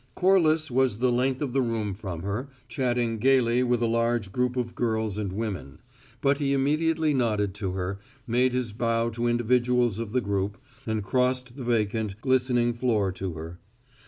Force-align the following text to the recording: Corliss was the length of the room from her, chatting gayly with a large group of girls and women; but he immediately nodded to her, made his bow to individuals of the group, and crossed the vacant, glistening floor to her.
Corliss 0.15 0.71
was 0.71 0.97
the 0.97 1.11
length 1.11 1.43
of 1.43 1.53
the 1.53 1.61
room 1.61 1.93
from 1.93 2.23
her, 2.23 2.49
chatting 2.67 3.19
gayly 3.19 3.61
with 3.61 3.83
a 3.83 3.85
large 3.85 4.31
group 4.31 4.57
of 4.57 4.73
girls 4.73 5.15
and 5.15 5.31
women; 5.31 5.77
but 6.21 6.39
he 6.39 6.53
immediately 6.53 7.13
nodded 7.13 7.53
to 7.53 7.73
her, 7.73 7.99
made 8.25 8.51
his 8.51 8.73
bow 8.73 9.11
to 9.11 9.27
individuals 9.27 9.99
of 9.99 10.11
the 10.11 10.19
group, 10.19 10.57
and 10.87 11.03
crossed 11.03 11.55
the 11.55 11.63
vacant, 11.63 12.19
glistening 12.19 12.73
floor 12.73 13.11
to 13.11 13.33
her. 13.33 13.59